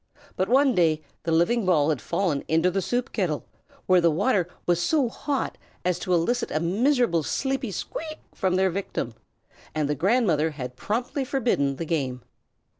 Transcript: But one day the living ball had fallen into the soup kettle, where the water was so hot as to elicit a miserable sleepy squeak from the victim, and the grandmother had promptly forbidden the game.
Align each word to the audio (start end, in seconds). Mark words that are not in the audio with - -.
But 0.35 0.49
one 0.49 0.73
day 0.73 1.03
the 1.25 1.31
living 1.31 1.63
ball 1.63 1.89
had 1.89 2.01
fallen 2.01 2.43
into 2.47 2.71
the 2.71 2.81
soup 2.81 3.11
kettle, 3.11 3.45
where 3.85 4.01
the 4.01 4.09
water 4.09 4.47
was 4.65 4.79
so 4.81 5.07
hot 5.09 5.59
as 5.85 5.99
to 5.99 6.11
elicit 6.11 6.49
a 6.49 6.59
miserable 6.59 7.21
sleepy 7.21 7.69
squeak 7.69 8.17
from 8.33 8.55
the 8.55 8.67
victim, 8.71 9.13
and 9.75 9.87
the 9.87 9.93
grandmother 9.93 10.49
had 10.49 10.75
promptly 10.75 11.23
forbidden 11.23 11.75
the 11.75 11.85
game. 11.85 12.23